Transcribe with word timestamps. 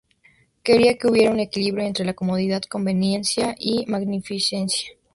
Quiera 0.63 0.95
que 0.97 1.05
hubiera 1.07 1.29
un 1.29 1.39
equilibrio 1.39 1.85
entre 1.85 2.15
comodidad, 2.15 2.63
conveniencia, 2.63 3.55
y 3.59 3.85
magnificencia. 3.85 4.89